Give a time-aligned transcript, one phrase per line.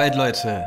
[0.00, 0.66] Alright, Leute.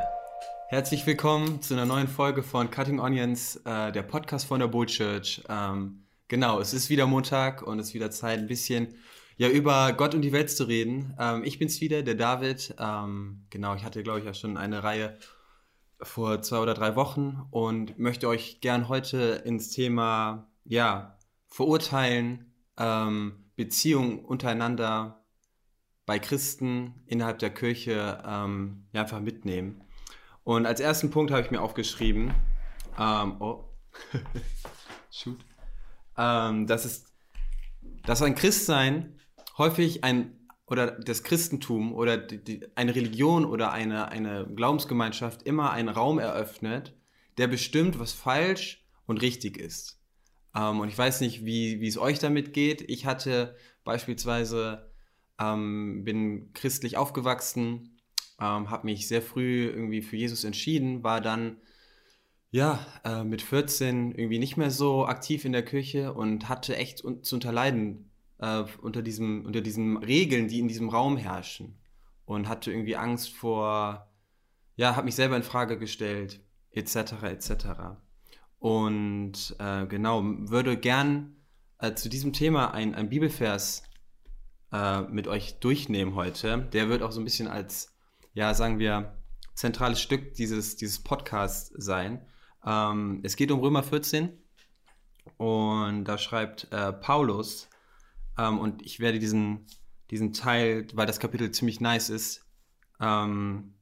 [0.68, 4.86] Herzlich willkommen zu einer neuen Folge von Cutting Onions, äh, der Podcast von der Bull
[4.86, 5.42] Church.
[5.50, 8.94] Ähm, genau, es ist wieder Montag und es ist wieder Zeit, ein bisschen
[9.38, 11.16] ja, über Gott und die Welt zu reden.
[11.20, 12.76] Ähm, ich bin's wieder, der David.
[12.78, 15.18] Ähm, genau, ich hatte, glaube ich, ja schon eine Reihe
[16.00, 23.50] vor zwei oder drei Wochen und möchte euch gern heute ins Thema, ja, verurteilen, ähm,
[23.56, 25.23] Beziehungen untereinander
[26.06, 29.82] bei Christen innerhalb der Kirche ähm, ja, einfach mitnehmen.
[30.44, 32.34] Und als ersten Punkt habe ich mir aufgeschrieben,
[33.00, 33.64] ähm, oh,
[35.12, 35.40] shoot,
[36.18, 37.06] ähm, dass es,
[38.06, 39.20] dass ein Christsein
[39.58, 45.72] häufig ein oder das Christentum oder die, die, eine Religion oder eine, eine Glaubensgemeinschaft immer
[45.72, 46.94] einen Raum eröffnet,
[47.38, 50.00] der bestimmt, was falsch und richtig ist.
[50.56, 52.82] Ähm, und ich weiß nicht, wie, wie es euch damit geht.
[52.90, 54.93] Ich hatte beispielsweise,
[55.40, 58.00] ähm, bin christlich aufgewachsen,
[58.40, 61.58] ähm, habe mich sehr früh irgendwie für Jesus entschieden, war dann
[62.54, 67.04] ja, äh, mit 14 irgendwie nicht mehr so aktiv in der Kirche und hatte echt
[67.04, 71.80] un zu unterleiden äh, unter, diesem, unter diesen Regeln, die in diesem Raum herrschen.
[72.26, 74.08] Und hatte irgendwie Angst vor,
[74.76, 76.42] ja, habe mich selber in Frage gestellt,
[76.72, 77.66] etc., etc.
[78.60, 81.36] Und äh, genau, würde gern
[81.80, 83.84] äh, zu diesem Thema ein, ein Bibelvers
[84.74, 86.68] äh, mit euch durchnehmen heute.
[86.74, 87.96] Der wird auch so ein bisschen als,
[88.34, 89.16] ja, sagen wir,
[89.54, 92.26] zentrales Stück dieses, dieses Podcasts sein.
[92.66, 94.30] Ähm, es geht um Römer 14
[95.38, 97.70] und da schreibt äh, Paulus,
[98.38, 99.68] ähm, und ich werde diesen,
[100.10, 102.46] diesen Teil, weil das Kapitel ziemlich nice ist
[103.00, 103.76] ähm,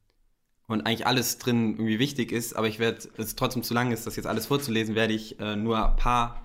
[0.66, 4.06] und eigentlich alles drin irgendwie wichtig ist, aber ich werde, es trotzdem zu lang ist,
[4.06, 6.44] das jetzt alles vorzulesen, werde ich äh, nur ein paar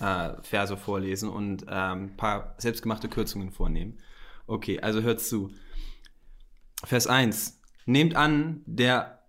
[0.00, 3.98] äh, Verse vorlesen und ähm, ein paar selbstgemachte Kürzungen vornehmen.
[4.46, 5.50] Okay, also hört zu.
[6.84, 7.60] Vers 1.
[7.86, 9.22] Nehmt an, der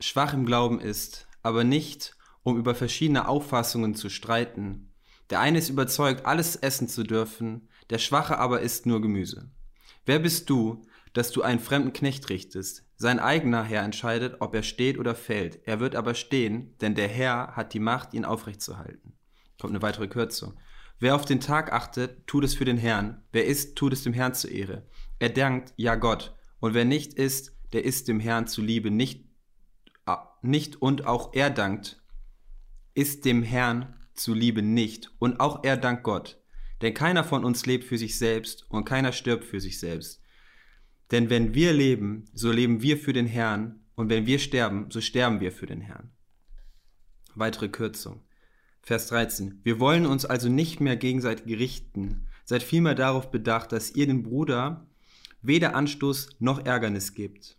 [0.00, 4.92] schwach im Glauben ist, aber nicht, um über verschiedene Auffassungen zu streiten.
[5.30, 9.50] Der eine ist überzeugt, alles essen zu dürfen, der Schwache aber isst nur Gemüse.
[10.04, 12.84] Wer bist du, dass du einen fremden Knecht richtest?
[12.96, 15.66] Sein eigener Herr entscheidet, ob er steht oder fällt.
[15.66, 19.11] Er wird aber stehen, denn der Herr hat die Macht, ihn aufrechtzuerhalten.
[19.62, 20.58] Kommt eine weitere Kürzung.
[20.98, 23.22] Wer auf den Tag achtet, tut es für den Herrn.
[23.30, 24.88] Wer isst, tut es dem Herrn zur Ehre.
[25.20, 26.36] Er dankt, ja Gott.
[26.58, 29.24] Und wer nicht isst, der isst dem Herrn zuliebe nicht,
[30.42, 32.02] nicht und auch er dankt,
[32.94, 36.42] ist dem Herrn zuliebe nicht, und auch er dankt Gott.
[36.80, 40.20] Denn keiner von uns lebt für sich selbst und keiner stirbt für sich selbst.
[41.12, 45.00] Denn wenn wir leben, so leben wir für den Herrn, und wenn wir sterben, so
[45.00, 46.10] sterben wir für den Herrn.
[47.36, 48.24] Weitere Kürzung.
[48.82, 49.60] Vers 13.
[49.62, 54.24] Wir wollen uns also nicht mehr gegenseitig richten, seid vielmehr darauf bedacht, dass ihr den
[54.24, 54.86] Bruder
[55.40, 57.56] weder Anstoß noch Ärgernis gebt.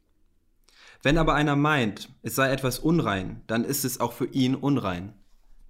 [1.01, 5.13] Wenn aber einer meint, es sei etwas unrein, dann ist es auch für ihn unrein.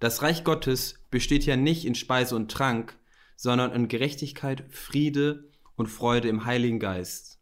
[0.00, 2.96] Das Reich Gottes besteht ja nicht in Speise und Trank,
[3.36, 7.40] sondern in Gerechtigkeit, Friede und Freude im Heiligen Geist.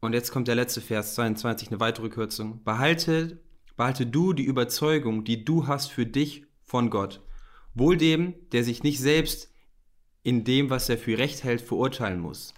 [0.00, 2.62] Und jetzt kommt der letzte Vers 22, eine weitere Kürzung.
[2.62, 3.40] Behalte,
[3.76, 7.22] behalte du die Überzeugung, die du hast für dich von Gott.
[7.74, 9.50] Wohl dem, der sich nicht selbst
[10.22, 12.54] in dem, was er für recht hält, verurteilen muss.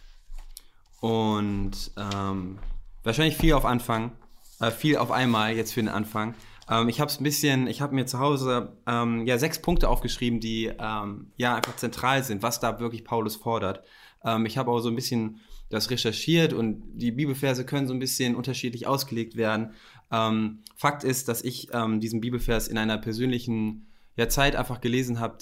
[1.01, 2.59] Und ähm,
[3.03, 4.13] wahrscheinlich viel auf Anfang,
[4.61, 6.35] äh, viel auf einmal jetzt für den Anfang.
[6.71, 9.89] Ähm, ich habe es ein bisschen, ich habe mir zu Hause ähm, ja sechs Punkte
[9.89, 13.83] aufgeschrieben, die ähm, ja einfach zentral sind, was da wirklich Paulus fordert.
[14.25, 15.41] Ähm, ich habe auch so ein bisschen
[15.71, 19.75] das recherchiert und die Bibelverse können so ein bisschen unterschiedlich ausgelegt werden.
[20.11, 25.21] Ähm, Fakt ist, dass ich ähm, diesen Bibelvers in einer persönlichen ja, Zeit einfach gelesen
[25.21, 25.39] habe,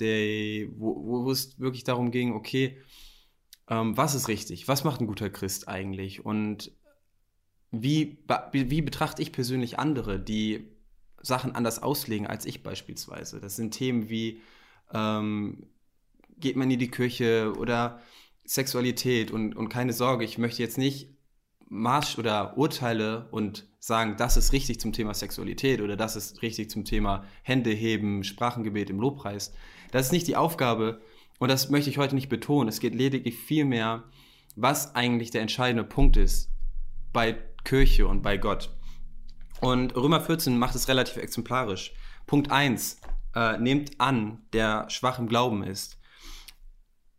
[0.76, 2.78] wo, wo es wirklich darum ging, okay,
[3.68, 4.68] was ist richtig?
[4.68, 6.24] Was macht ein guter Christ eigentlich?
[6.24, 6.70] Und
[7.72, 8.18] wie,
[8.52, 10.68] wie betrachte ich persönlich andere, die
[11.20, 13.40] Sachen anders auslegen als ich beispielsweise.
[13.40, 14.40] Das sind Themen wie,
[14.92, 15.66] ähm,
[16.38, 18.00] geht man in die Kirche oder
[18.44, 21.15] Sexualität und, und keine Sorge, ich möchte jetzt nicht
[21.68, 26.70] Marsch oder Urteile und sagen, das ist richtig zum Thema Sexualität oder das ist richtig
[26.70, 29.52] zum Thema Hände heben, Sprachengebet im Lobpreis.
[29.90, 31.00] Das ist nicht die Aufgabe
[31.38, 32.68] und das möchte ich heute nicht betonen.
[32.68, 34.04] Es geht lediglich vielmehr,
[34.54, 36.50] was eigentlich der entscheidende Punkt ist
[37.12, 38.70] bei Kirche und bei Gott.
[39.60, 41.92] Und Römer 14 macht es relativ exemplarisch.
[42.26, 43.00] Punkt 1.
[43.34, 45.98] Äh, nehmt an, der schwach im Glauben ist.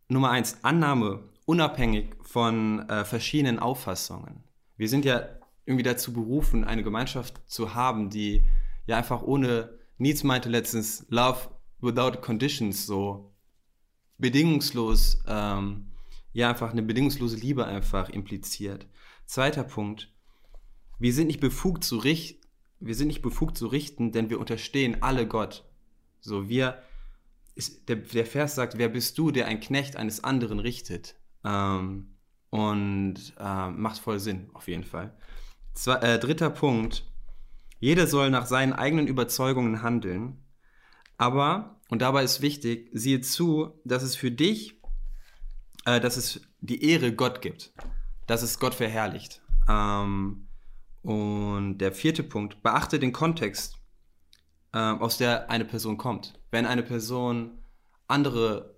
[0.08, 0.64] Nummer 1.
[0.64, 4.44] Annahme, unabhängig von äh, verschiedenen Auffassungen.
[4.76, 5.26] Wir sind ja
[5.64, 8.44] irgendwie dazu berufen, eine Gemeinschaft zu haben, die
[8.86, 11.48] ja einfach ohne, Needs meinte letztens, Love
[11.80, 13.32] without conditions, so
[14.18, 15.86] bedingungslos, ähm,
[16.34, 18.86] ja einfach eine bedingungslose Liebe einfach impliziert.
[19.24, 20.12] Zweiter Punkt,
[20.98, 22.46] wir sind nicht befugt zu richten,
[22.78, 25.64] wir sind nicht befugt zu richten, denn wir unterstehen alle Gott.
[26.20, 26.82] So, wir,
[27.54, 31.17] ist, der, der Vers sagt, wer bist du, der ein Knecht eines anderen richtet?
[31.44, 32.14] Ähm,
[32.50, 35.16] und äh, macht voll Sinn, auf jeden Fall.
[35.74, 37.04] Zwei, äh, dritter Punkt,
[37.78, 40.42] jeder soll nach seinen eigenen Überzeugungen handeln,
[41.16, 44.80] aber, und dabei ist wichtig, siehe zu, dass es für dich,
[45.84, 47.72] äh, dass es die Ehre Gott gibt,
[48.26, 49.42] dass es Gott verherrlicht.
[49.68, 50.48] Ähm,
[51.02, 53.78] und der vierte Punkt, beachte den Kontext,
[54.72, 56.38] äh, aus der eine Person kommt.
[56.50, 57.58] Wenn eine Person
[58.06, 58.77] andere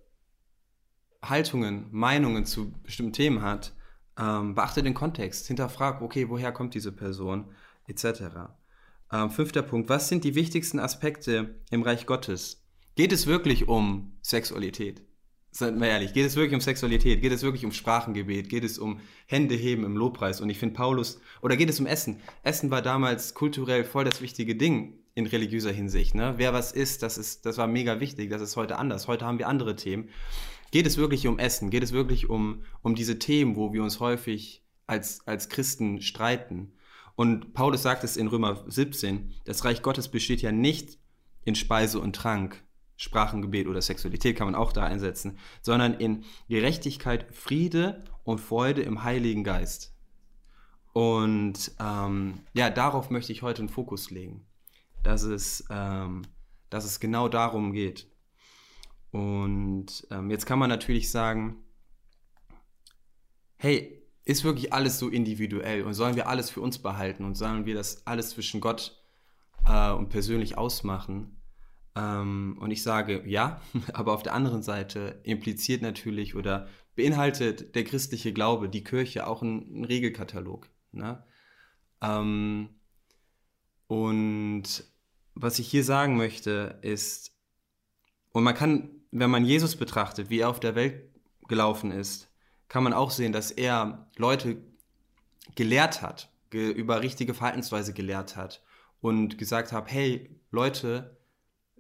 [1.23, 3.73] Haltungen, Meinungen zu bestimmten Themen hat,
[4.19, 7.47] ähm, beachte den Kontext, hinterfrag, okay, woher kommt diese Person,
[7.87, 8.53] etc.
[9.13, 12.65] Ähm, fünfter Punkt, was sind die wichtigsten Aspekte im Reich Gottes?
[12.97, 15.03] Geht es wirklich um Sexualität?
[15.53, 17.21] Seien wir ehrlich, geht es wirklich um Sexualität?
[17.23, 18.49] Geht es wirklich um Sprachengebet?
[18.49, 20.41] Geht es um Hände heben im Lobpreis?
[20.41, 22.21] Und ich finde Paulus, oder geht es um Essen?
[22.45, 26.15] Essen war damals kulturell voll das wichtige Ding in religiöser Hinsicht.
[26.15, 26.35] Ne?
[26.37, 29.09] Wer was isst, das, ist, das war mega wichtig, das ist heute anders.
[29.09, 30.09] Heute haben wir andere Themen.
[30.71, 31.71] Geht es wirklich um Essen?
[31.71, 36.73] Geht es wirklich um, um diese Themen, wo wir uns häufig als, als Christen streiten?
[37.17, 40.99] Und Paulus sagt es in Römer 17, das Reich Gottes besteht ja nicht
[41.45, 42.63] in Speise und Trank,
[42.97, 49.05] Sprachengebet oder Sexualität kann man auch da einsetzen, sondern in Gerechtigkeit, Friede und Freude im
[49.05, 49.95] Heiligen Geist.
[50.93, 54.47] Und ähm, ja, darauf möchte ich heute einen Fokus legen,
[55.03, 56.23] dass es, ähm,
[56.69, 58.10] dass es genau darum geht.
[59.13, 61.65] Und ähm, jetzt kann man natürlich sagen,
[63.57, 67.67] hey, ist wirklich alles so individuell und sollen wir alles für uns behalten und sollen
[67.67, 69.03] wir das alles zwischen Gott
[69.67, 71.41] äh, und persönlich ausmachen?
[71.97, 73.61] Ähm, und ich sage ja,
[73.93, 79.43] aber auf der anderen Seite impliziert natürlich oder beinhaltet der christliche Glaube, die Kirche, auch
[79.43, 80.69] einen, Regelkatalog.
[80.93, 81.25] Ne?
[82.03, 82.69] Ähm,
[83.87, 84.85] und
[85.35, 87.37] was ich hier sagen möchte, ist,
[88.33, 91.11] und man kann, wenn man Jesus betrachtet, wie er auf der Welt
[91.49, 92.29] gelaufen ist,
[92.69, 94.63] kann man auch sehen, dass er Leute
[95.57, 98.63] gelehrt hat, ge über richtige Verhaltensweise gelehrt hat
[99.01, 101.19] und gesagt hat, hey Leute,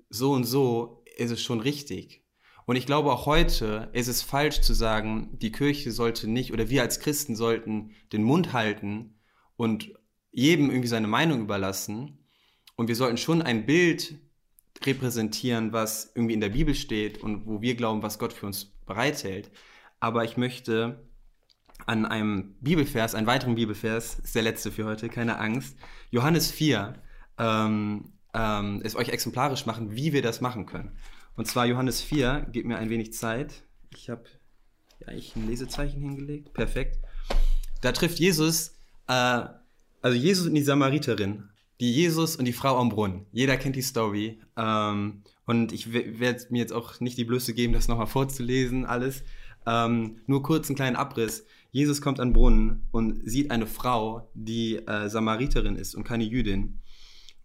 [0.09, 2.25] so und so ist es schon richtig.
[2.67, 6.69] Und ich glaube auch heute ist es falsch zu sagen, die Kirche sollte nicht oder
[6.69, 9.19] wir als Christen sollten den Mund halten
[9.56, 9.93] und
[10.31, 12.19] jedem irgendwie seine Meinung überlassen.
[12.77, 14.21] Und wir sollten schon ein Bild
[14.84, 18.67] repräsentieren, was irgendwie in der Bibel steht und wo wir glauben, was Gott für uns
[18.87, 19.50] bereithält.
[20.00, 21.06] Aber ich möchte
[21.87, 25.76] an einem Bibelvers, einen weiteren Bibelvers, ist der letzte für heute, keine Angst,
[26.11, 26.94] Johannes 4,
[27.38, 30.96] ähm, ähm, es euch exemplarisch machen, wie wir das machen können.
[31.37, 33.64] Und zwar Johannes 4, gebt mir ein wenig Zeit.
[33.94, 34.25] Ich habe
[35.00, 36.52] ja, ich ein Lesezeichen hingelegt.
[36.52, 36.99] Perfekt.
[37.81, 38.76] Da trifft Jesus,
[39.08, 39.44] äh,
[40.02, 41.49] also Jesus und die Samariterin,
[41.81, 43.27] die Jesus und die Frau am Brunnen.
[43.32, 44.38] Jeder kennt die Story.
[44.56, 49.25] Ähm, und ich werde mir jetzt auch nicht die Blöße geben, das nochmal vorzulesen, alles.
[49.67, 51.47] Ähm, nur kurz einen kleinen Abriss.
[51.73, 56.25] Jesus kommt an den Brunnen und sieht eine Frau, die äh, Samariterin ist und keine
[56.25, 56.81] Jüdin.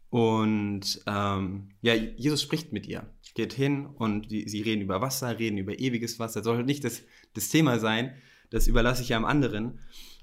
[0.09, 5.39] Und ähm, ja, Jesus spricht mit ihr, geht hin und die, sie reden über Wasser,
[5.39, 6.39] reden über ewiges Wasser.
[6.39, 7.03] Das soll nicht das,
[7.33, 8.13] das Thema sein,
[8.49, 9.79] das überlasse ich ja am anderen.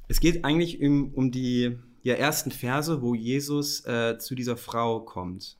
[0.08, 5.00] Es geht eigentlich um, um die ja, ersten Verse, wo Jesus äh, zu dieser Frau
[5.00, 5.58] kommt.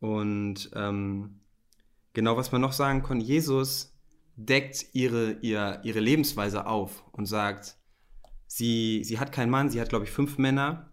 [0.00, 1.40] Und ähm,
[2.12, 3.96] genau, was man noch sagen kann, Jesus
[4.36, 7.76] deckt ihre, ihr, ihre Lebensweise auf und sagt,
[8.46, 10.92] sie, sie hat keinen Mann, sie hat, glaube ich, fünf Männer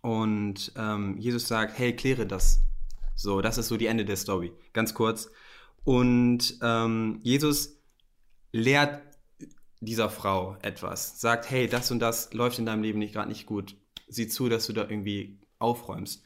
[0.00, 2.62] und ähm, Jesus sagt, hey, kläre das.
[3.14, 4.52] So, das ist so die Ende der Story.
[4.72, 5.30] Ganz kurz.
[5.84, 7.80] Und ähm, Jesus
[8.52, 9.00] lehrt
[9.84, 11.20] dieser Frau etwas.
[11.20, 13.76] Sagt, hey, das und das läuft in deinem Leben nicht gerade nicht gut.
[14.08, 16.22] Sieh zu, dass du da irgendwie aufräumst.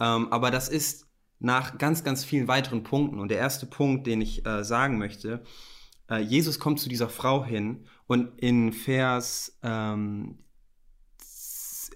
[0.00, 1.06] Ähm, aber das ist
[1.38, 3.18] nach ganz, ganz vielen weiteren Punkten.
[3.18, 5.42] Und der erste Punkt, den ich äh, sagen möchte,
[6.10, 10.38] äh, Jesus kommt zu dieser Frau hin und in Vers ähm,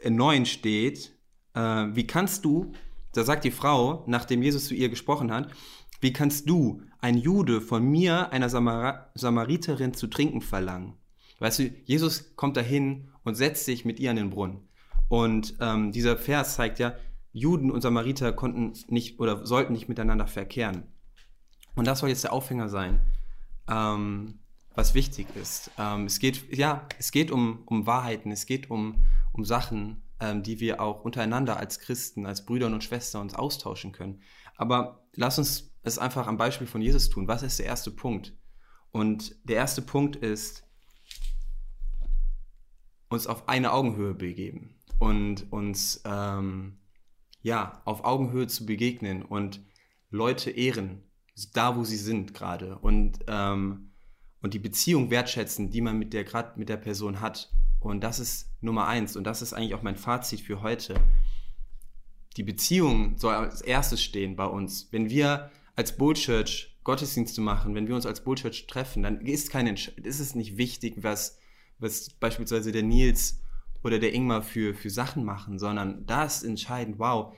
[0.05, 1.13] 9 steht,
[1.55, 2.73] äh, wie kannst du,
[3.13, 5.51] da sagt die Frau, nachdem Jesus zu ihr gesprochen hat,
[6.01, 10.95] wie kannst du, ein Jude, von mir, einer Samar Samariterin, zu trinken verlangen?
[11.39, 14.69] Weißt du, Jesus kommt dahin und setzt sich mit ihr an den Brunnen.
[15.09, 16.95] Und ähm, dieser Vers zeigt ja,
[17.33, 20.85] Juden und Samariter konnten nicht oder sollten nicht miteinander verkehren.
[21.75, 23.01] Und das soll jetzt der Aufhänger sein,
[23.69, 24.41] ähm,
[24.75, 25.71] was wichtig ist.
[25.79, 30.43] Ähm, es geht, ja, es geht um, um Wahrheiten, es geht um, um Sachen, ähm,
[30.43, 34.21] die wir auch untereinander als Christen, als Brüder und Schwestern uns austauschen können.
[34.57, 37.29] Aber lass uns es einfach am Beispiel von Jesus tun.
[37.29, 38.37] Was ist der erste Punkt?
[38.91, 40.65] Und der erste Punkt ist,
[43.09, 46.79] uns auf eine Augenhöhe begeben und uns ähm,
[47.43, 49.61] ja auf Augenhöhe zu begegnen und
[50.11, 51.03] Leute ehren,
[51.53, 53.93] da wo sie sind gerade und ähm,
[54.41, 57.51] und die Beziehung wertschätzen, die man mit der gerade mit der Person hat.
[57.81, 60.95] Und das ist Nummer eins und das ist eigentlich auch mein Fazit für heute.
[62.37, 64.89] Die Beziehung soll als erstes stehen bei uns.
[64.93, 69.21] Wenn wir als Bull Church Gottesdienste machen, wenn wir uns als Bull Church treffen, dann
[69.21, 71.39] ist, keine, ist es nicht wichtig, was,
[71.79, 73.45] was beispielsweise der Nils
[73.85, 77.33] oder der Ingmar für, für Sachen machen, sondern das ist entscheidend, wow,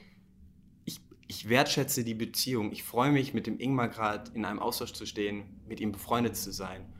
[0.86, 2.72] ich, ich wertschätze die Beziehung.
[2.72, 6.34] Ich freue mich, mit dem Ingmar gerade in einem Austausch zu stehen, mit ihm befreundet
[6.34, 6.90] zu sein.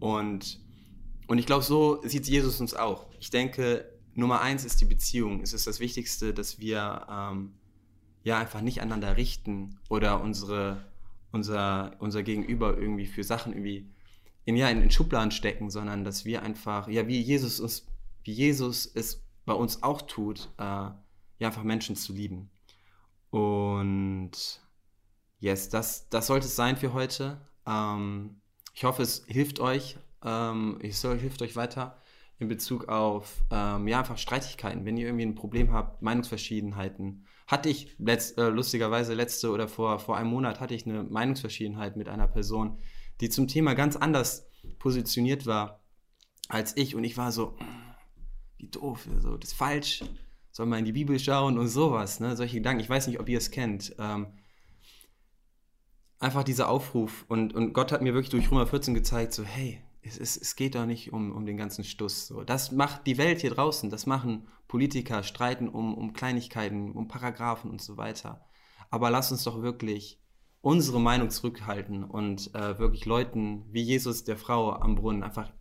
[0.00, 0.60] Und,
[1.28, 3.06] und ich glaube, so sieht Jesus uns auch.
[3.20, 5.40] Ich denke, Nummer eins ist die Beziehung.
[5.40, 7.54] Es ist das Wichtigste, dass wir ähm,
[8.24, 10.84] ja einfach nicht aneinander richten oder unsere,
[11.30, 13.88] unser, unser Gegenüber irgendwie für Sachen irgendwie
[14.44, 17.86] in, ja, in, in Schubladen stecken, sondern dass wir einfach, ja, wie Jesus uns,
[18.24, 20.96] wie Jesus es bei uns auch tut, äh, ja,
[21.40, 22.50] einfach Menschen zu lieben.
[23.30, 24.32] Und
[25.38, 27.40] yes, das, das sollte es sein für heute.
[27.66, 28.40] Ähm,
[28.72, 29.98] ich hoffe, es hilft euch.
[30.24, 32.00] Ähm, es hilft euch weiter
[32.38, 34.84] in Bezug auf ähm, ja, einfach Streitigkeiten.
[34.84, 37.26] Wenn ihr irgendwie ein Problem habt, Meinungsverschiedenheiten.
[37.46, 41.96] Hatte ich letzt, äh, lustigerweise letzte oder vor, vor einem Monat hatte ich eine Meinungsverschiedenheit
[41.96, 42.78] mit einer Person,
[43.20, 44.46] die zum Thema ganz anders
[44.78, 45.84] positioniert war
[46.48, 46.94] als ich.
[46.94, 47.56] Und ich war so,
[48.56, 50.04] wie doof, so, das ist falsch.
[50.50, 52.36] Soll man in die Bibel schauen und sowas, ne?
[52.36, 52.80] Solche Gedanken.
[52.80, 53.94] Ich weiß nicht, ob ihr es kennt.
[53.98, 54.38] Ähm,
[56.20, 57.24] einfach dieser Aufruf.
[57.28, 60.56] Und, und Gott hat mir wirklich durch Römer 14 gezeigt, so, hey, es, es, es
[60.56, 62.26] geht doch nicht um, um den ganzen Stuss.
[62.26, 62.44] So.
[62.44, 67.70] Das macht die Welt hier draußen, das machen Politiker, streiten um, um Kleinigkeiten, um Paragraphen
[67.70, 68.44] und so weiter.
[68.90, 70.20] Aber lass uns doch wirklich
[70.60, 75.52] unsere Meinung zurückhalten und äh, wirklich Leuten wie Jesus der Frau am Brunnen einfach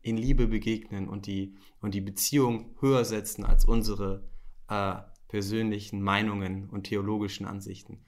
[0.00, 4.28] in Liebe begegnen und die, und die Beziehung höher setzen als unsere
[4.68, 4.94] äh,
[5.28, 8.04] persönlichen Meinungen und theologischen Ansichten.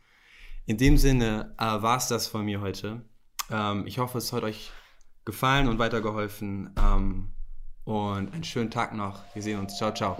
[0.66, 3.04] In dem Sinne äh, war es das von mir heute.
[3.50, 4.72] Ähm, ich hoffe, es hat euch
[5.24, 6.70] gefallen und weitergeholfen.
[6.78, 7.28] Ähm,
[7.84, 9.22] und einen schönen Tag noch.
[9.34, 9.76] Wir sehen uns.
[9.76, 10.16] Ciao, ciao.